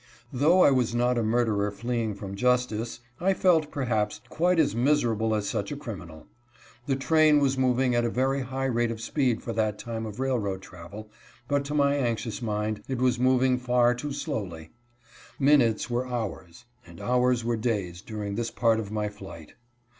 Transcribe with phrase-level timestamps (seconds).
[0.33, 5.35] Though I was not a murderer fleeing from justice, I felt, perhaps, quite as miserable
[5.35, 6.25] as such a criminal.
[6.87, 10.19] The train was moving at a very high rate of speed for that time of
[10.19, 11.11] railroad travel,
[11.47, 14.71] but to my anxious mind, it was moving far too slowly.
[15.37, 19.53] Minutes were hours, and hours were days during this part of my flight.